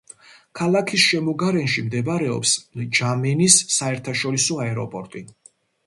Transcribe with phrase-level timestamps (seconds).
[0.59, 5.29] ქალაქის შემოგარენში მდებარეობს ნჯამენის საერთაშორისო აეროპორტი.